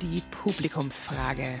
[0.00, 1.60] die Publikumsfrage.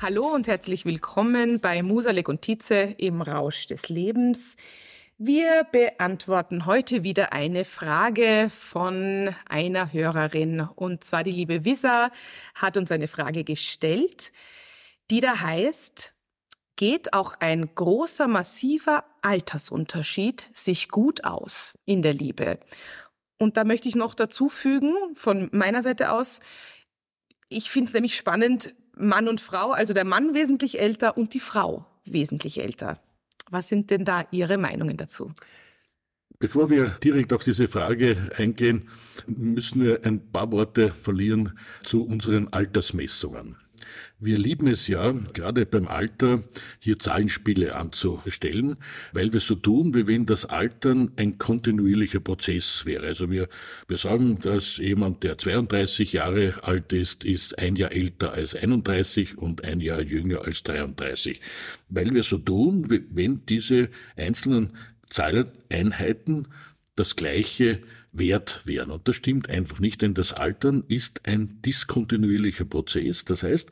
[0.00, 4.56] Hallo und herzlich willkommen bei Musalek und Tietze im Rausch des Lebens.
[5.18, 10.60] Wir beantworten heute wieder eine Frage von einer Hörerin.
[10.60, 12.10] Und zwar die liebe Wissa
[12.54, 14.32] hat uns eine Frage gestellt,
[15.10, 16.12] die da heißt,
[16.76, 22.58] geht auch ein großer, massiver Altersunterschied sich gut aus in der Liebe?
[23.38, 26.40] Und da möchte ich noch dazu fügen, von meiner Seite aus,
[27.48, 31.40] ich finde es nämlich spannend, Mann und Frau, also der Mann wesentlich älter und die
[31.40, 33.00] Frau wesentlich älter.
[33.50, 35.32] Was sind denn da Ihre Meinungen dazu?
[36.38, 38.88] Bevor wir direkt auf diese Frage eingehen,
[39.26, 43.56] müssen wir ein paar Worte verlieren zu unseren Altersmessungen.
[44.18, 46.42] Wir lieben es ja, gerade beim Alter,
[46.78, 48.76] hier Zahlenspiele anzustellen,
[49.12, 53.06] weil wir so tun, wie wenn das Altern ein kontinuierlicher Prozess wäre.
[53.06, 53.48] Also wir,
[53.88, 59.38] wir sagen, dass jemand, der 32 Jahre alt ist, ist ein Jahr älter als 31
[59.38, 61.40] und ein Jahr jünger als 33.
[61.88, 64.76] Weil wir so tun, wie wenn diese einzelnen
[65.10, 66.48] Zahleinheiten
[66.96, 67.80] das gleiche
[68.12, 68.90] Wert wären.
[68.90, 73.24] Und das stimmt einfach nicht, denn das Altern ist ein diskontinuierlicher Prozess.
[73.24, 73.70] Das heißt,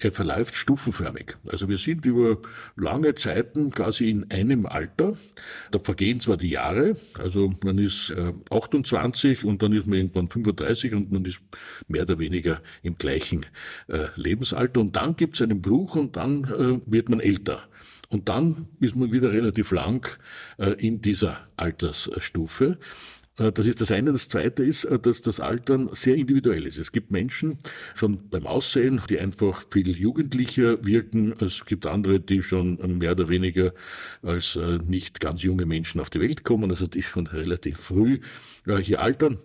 [0.00, 1.34] er verläuft stufenförmig.
[1.48, 2.38] Also wir sind über
[2.76, 5.16] lange Zeiten quasi in einem Alter.
[5.72, 8.14] Da vergehen zwar die Jahre, also man ist
[8.48, 11.40] 28 äh, und dann ist man irgendwann 35 und man ist
[11.88, 13.44] mehr oder weniger im gleichen
[13.88, 14.80] äh, Lebensalter.
[14.80, 17.64] Und dann gibt es einen Bruch und dann äh, wird man älter.
[18.08, 20.08] Und dann ist man wieder relativ lang
[20.78, 22.78] in dieser Altersstufe.
[23.38, 24.12] Äh, das ist das eine.
[24.12, 26.78] Das zweite ist, äh, dass das Altern sehr individuell ist.
[26.78, 27.56] Es gibt Menschen
[27.94, 31.32] schon beim Aussehen, die einfach viel jugendlicher wirken.
[31.40, 33.72] Es gibt andere, die schon mehr oder weniger
[34.22, 38.20] als äh, nicht ganz junge Menschen auf die Welt kommen, also die schon relativ früh
[38.82, 39.38] hier altern.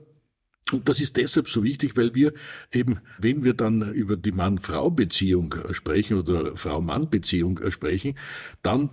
[0.71, 2.33] Und das ist deshalb so wichtig, weil wir
[2.73, 8.17] eben, wenn wir dann über die Mann-Frau-Beziehung sprechen oder Frau-Mann-Beziehung sprechen,
[8.61, 8.89] dann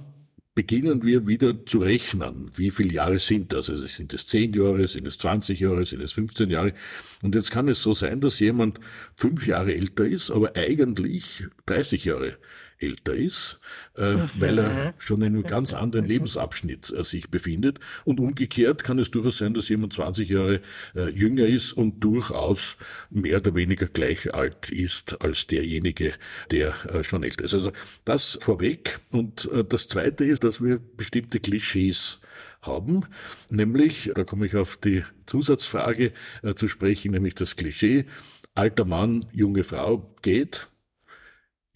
[0.61, 2.51] beginnen wir wieder zu rechnen.
[2.55, 3.71] Wie viele Jahre sind das?
[3.71, 6.75] Also sind es 10 Jahre, sind es 20 Jahre, sind es 15 Jahre?
[7.23, 8.79] Und jetzt kann es so sein, dass jemand
[9.17, 12.37] fünf Jahre älter ist, aber eigentlich 30 Jahre
[12.81, 13.61] älter ist,
[13.97, 17.79] äh, weil er schon in einem ganz anderen Lebensabschnitt äh, sich befindet.
[18.05, 20.61] Und umgekehrt kann es durchaus sein, dass jemand 20 Jahre
[20.95, 22.77] äh, jünger ist und durchaus
[23.11, 26.15] mehr oder weniger gleich alt ist als derjenige,
[26.51, 27.55] der äh, schon älter ist.
[27.55, 27.73] Also
[28.05, 29.01] das vorweg.
[29.11, 32.21] Und äh, das Zweite ist, dass wir bestimmte Klischees
[32.63, 33.07] haben,
[33.49, 38.07] nämlich, da komme ich auf die Zusatzfrage äh, zu sprechen, nämlich das Klischee,
[38.55, 40.70] alter Mann, junge Frau geht,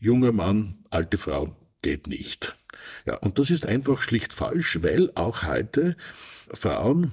[0.05, 2.55] junger Mann, alte Frau geht nicht.
[3.07, 5.97] Ja, und das ist einfach schlicht falsch, weil auch heute
[6.49, 7.13] Frauen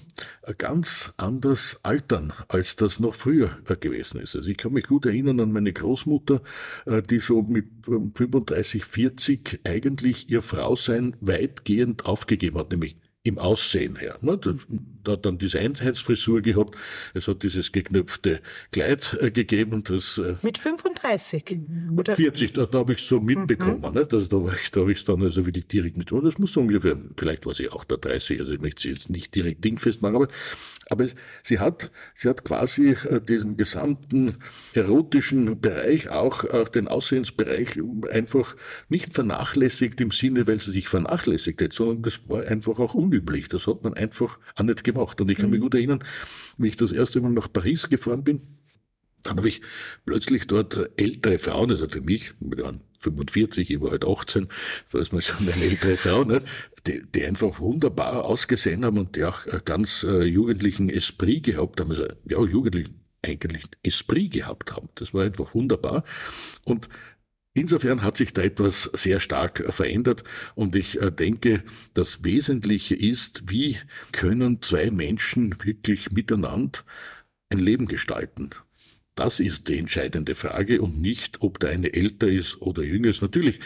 [0.57, 4.35] ganz anders altern, als das noch früher gewesen ist.
[4.35, 6.41] Also ich kann mich gut erinnern an meine Großmutter,
[6.85, 13.98] äh, die so mit 35, 40 eigentlich ihr Frausein weitgehend aufgegeben hat, nämlich im Aussehen
[13.98, 14.18] her.
[14.22, 14.40] Ne?
[15.04, 16.76] Da hat dann diese Einheitsfrisur gehabt,
[17.14, 19.84] es hat dieses geknöpfte Kleid äh, gegeben.
[19.84, 21.60] Das, äh, mit 35?
[21.92, 23.81] Mit 40, da, da habe ich so mitbekommen.
[23.81, 23.94] Mhm.
[23.94, 24.06] Ne?
[24.08, 26.12] Das, da war ich, da habe dann also wirklich direkt mit.
[26.12, 29.12] Das muss so ungefähr, vielleicht war sie auch da 30, also ich möchte sie jetzt
[29.12, 30.28] nicht direkt dingfest machen, aber
[30.92, 31.08] aber
[31.42, 34.36] sie hat, sie hat quasi äh, diesen gesamten
[34.74, 37.80] erotischen Bereich, auch, auch den Aussehensbereich
[38.12, 38.58] einfach
[38.90, 43.50] nicht vernachlässigt im Sinne, weil sie sich vernachlässigt hat, sondern das war einfach auch unüblich.
[43.50, 45.20] Das hat man einfach auch nicht gemacht.
[45.22, 45.64] Und ich kann mich mhm.
[45.64, 46.04] gut erinnern,
[46.58, 48.42] wie ich das erste Mal nach Paris gefahren bin,
[49.24, 49.62] dann habe ich
[50.06, 54.48] plötzlich dort ältere Frauen, also für mich, wir waren 45, ich war halt 18,
[54.92, 56.44] da ist man schon eine ältere Frau, nicht?
[56.88, 61.92] Die, die einfach wunderbar ausgesehen haben und die auch ganz äh, jugendlichen Esprit gehabt haben,
[61.92, 64.90] also ja, jugendlichen eigentlich Esprit gehabt haben.
[64.96, 66.04] Das war einfach wunderbar.
[66.66, 66.90] Und
[67.53, 70.23] Insofern hat sich da etwas sehr stark verändert
[70.56, 71.63] und ich äh, denke,
[71.94, 73.78] das Wesentliche ist, wie
[74.13, 76.80] können zwei Menschen wirklich miteinander
[77.50, 78.51] ein Leben gestalten.
[79.15, 83.21] Das ist die entscheidende Frage und nicht, ob der eine älter ist oder jünger ist.
[83.21, 83.59] Natürlich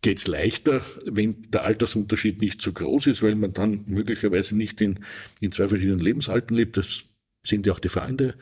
[0.00, 5.04] geht's leichter, wenn der Altersunterschied nicht zu groß ist, weil man dann möglicherweise nicht in,
[5.40, 6.78] in zwei verschiedenen Lebensaltern lebt.
[6.78, 7.04] Das
[7.44, 8.34] sind ja auch die Feinde,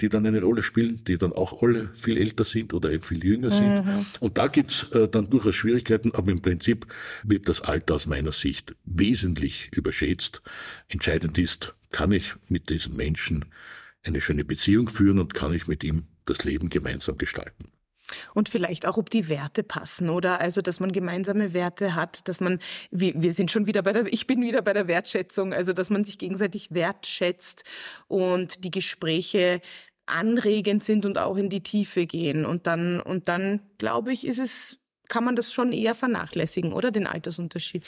[0.00, 3.24] die dann eine Rolle spielen, die dann auch alle viel älter sind oder eben viel
[3.24, 3.84] jünger sind.
[3.84, 4.06] Mhm.
[4.20, 6.86] Und da gibt's äh, dann durchaus Schwierigkeiten, aber im Prinzip
[7.22, 10.42] wird das Alter aus meiner Sicht wesentlich überschätzt.
[10.88, 13.44] Entscheidend ist, kann ich mit diesen Menschen
[14.02, 17.66] eine schöne Beziehung führen und kann ich mit ihm das Leben gemeinsam gestalten.
[18.34, 20.40] Und vielleicht auch, ob die Werte passen, oder?
[20.40, 22.58] Also, dass man gemeinsame Werte hat, dass man,
[22.90, 25.90] wir, wir sind schon wieder bei der, ich bin wieder bei der Wertschätzung, also, dass
[25.90, 27.64] man sich gegenseitig wertschätzt
[28.08, 29.60] und die Gespräche
[30.06, 32.44] anregend sind und auch in die Tiefe gehen.
[32.44, 36.90] Und dann, und dann, glaube ich, ist es, kann man das schon eher vernachlässigen, oder?
[36.90, 37.84] Den Altersunterschied.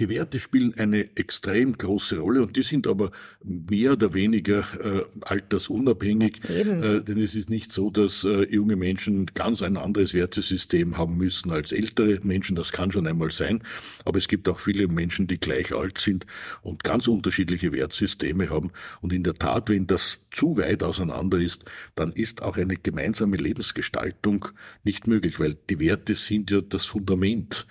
[0.00, 3.10] Die Werte spielen eine extrem große Rolle und die sind aber
[3.42, 9.26] mehr oder weniger äh, altersunabhängig, äh, denn es ist nicht so, dass äh, junge Menschen
[9.34, 12.56] ganz ein anderes Wertesystem haben müssen als ältere Menschen.
[12.56, 13.62] Das kann schon einmal sein,
[14.04, 16.26] aber es gibt auch viele Menschen, die gleich alt sind
[16.62, 18.72] und ganz unterschiedliche Wertsysteme haben.
[19.00, 21.64] Und in der Tat, wenn das zu weit auseinander ist,
[21.94, 24.48] dann ist auch eine gemeinsame Lebensgestaltung
[24.82, 27.66] nicht möglich, weil die Werte sind ja das Fundament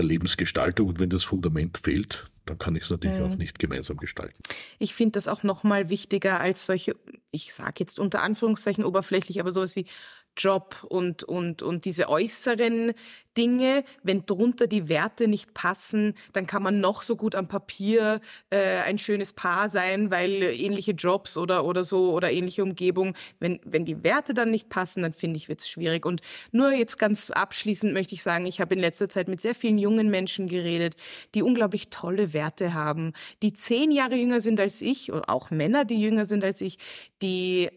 [0.00, 0.88] der Lebensgestaltung.
[0.88, 3.26] Und wenn das Fundament fehlt, dann kann ich es natürlich mhm.
[3.26, 4.42] auch nicht gemeinsam gestalten.
[4.78, 6.96] Ich finde das auch noch mal wichtiger als solche,
[7.30, 9.86] ich sage jetzt unter Anführungszeichen oberflächlich, aber sowas wie
[10.36, 12.92] Job und, und, und diese äußeren
[13.36, 18.20] Dinge, wenn drunter die Werte nicht passen, dann kann man noch so gut am Papier
[18.50, 23.60] äh, ein schönes Paar sein, weil ähnliche Jobs oder, oder so oder ähnliche Umgebung, wenn,
[23.64, 26.04] wenn die Werte dann nicht passen, dann finde ich, wird es schwierig.
[26.04, 29.54] Und nur jetzt ganz abschließend möchte ich sagen, ich habe in letzter Zeit mit sehr
[29.54, 30.96] vielen jungen Menschen geredet,
[31.34, 33.12] die unglaublich tolle Werte haben,
[33.42, 36.78] die zehn Jahre jünger sind als ich, oder auch Männer, die jünger sind als ich,
[37.22, 37.70] die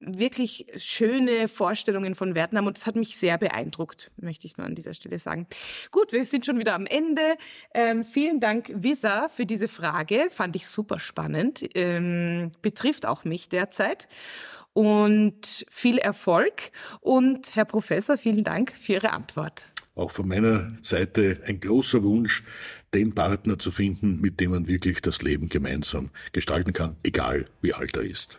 [0.00, 4.66] wirklich schöne Vorstellungen von Werten haben und das hat mich sehr beeindruckt, möchte ich nur
[4.66, 5.46] an dieser Stelle sagen.
[5.90, 7.36] Gut, wir sind schon wieder am Ende.
[7.74, 10.28] Ähm, vielen Dank, Visa, für diese Frage.
[10.30, 11.64] Fand ich super spannend.
[11.74, 14.08] Ähm, betrifft auch mich derzeit.
[14.72, 16.70] Und viel Erfolg.
[17.00, 19.66] Und Herr Professor, vielen Dank für Ihre Antwort.
[19.96, 22.44] Auch von meiner Seite ein großer Wunsch,
[22.94, 27.74] den Partner zu finden, mit dem man wirklich das Leben gemeinsam gestalten kann, egal wie
[27.74, 28.38] alt er ist.